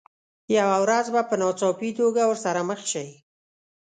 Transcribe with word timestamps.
یوه 0.57 0.77
ورځ 0.83 1.05
به 1.13 1.21
په 1.29 1.35
ناڅاپي 1.41 1.89
توګه 1.99 2.21
ورسره 2.25 2.61
مخ 2.69 2.79
شئ. 2.91 3.09